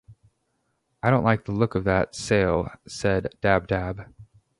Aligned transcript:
“I 1.03 1.11
don’t 1.11 1.23
like 1.23 1.45
the 1.45 1.51
look 1.51 1.75
of 1.75 1.83
that 1.83 2.15
sail,” 2.15 2.71
said 2.87 3.35
Dab-Dab. 3.39 4.07